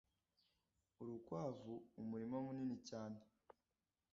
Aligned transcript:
urukwavu 1.01 1.73
umurima 2.01 2.35
munini 2.45 2.77
cyane, 2.89 3.19